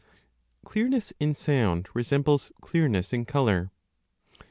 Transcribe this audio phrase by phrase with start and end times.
[0.65, 3.69] Clearness in sound resembles clearness in colour.